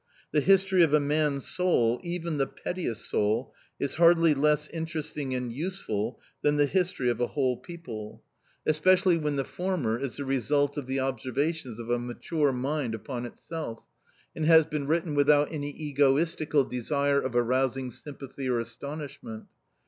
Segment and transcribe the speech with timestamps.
[0.31, 5.53] The history of a man's soul, even the pettiest soul, is hardly less interesting and
[5.53, 8.23] useful than the history of a whole people;
[8.65, 13.27] especially when the former is the result of the observations of a mature mind upon
[13.27, 13.81] itself,
[14.35, 19.45] and has been written without any egoistical desire of arousing sympathy or astonishment.